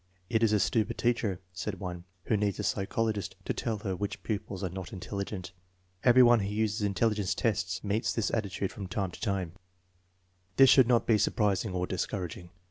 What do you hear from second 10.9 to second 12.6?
be surprising or discouraging.